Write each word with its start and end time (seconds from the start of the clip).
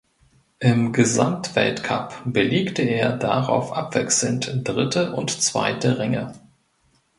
Im 0.57 0.93
Gesamtweltcup 0.93 2.23
belegte 2.25 2.81
er 2.81 3.15
darauf 3.15 3.71
abwechselnd 3.71 4.49
dritte 4.63 5.13
und 5.13 5.29
zweite 5.29 5.99
Ränge. 5.99 6.33